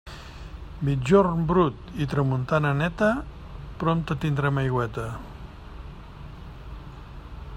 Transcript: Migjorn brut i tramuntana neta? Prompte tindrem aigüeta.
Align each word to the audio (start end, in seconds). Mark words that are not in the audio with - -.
Migjorn 0.87 1.43
brut 1.51 1.91
i 2.05 2.07
tramuntana 2.13 2.71
neta? 2.79 3.11
Prompte 3.83 4.19
tindrem 4.25 4.61
aigüeta. 4.65 5.07